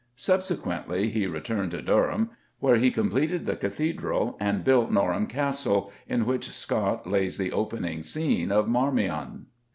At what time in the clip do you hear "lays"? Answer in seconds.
7.05-7.37